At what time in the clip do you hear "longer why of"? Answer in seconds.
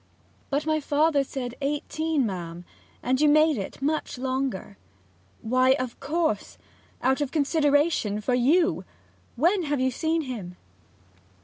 4.17-5.99